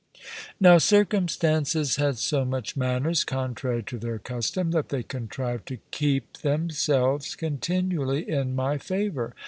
Now 0.59 0.79
circumstances 0.79 1.97
had 1.97 2.17
so 2.17 2.43
much 2.43 2.75
manners 2.75 3.23
(contrary 3.23 3.83
to 3.83 3.99
their 3.99 4.17
custom) 4.17 4.71
that 4.71 4.89
they 4.89 5.03
contrived 5.03 5.67
to 5.67 5.77
keep 5.91 6.37
themselves 6.39 7.35
continually 7.35 8.27
in 8.27 8.55
my 8.55 8.79
favour. 8.79 9.35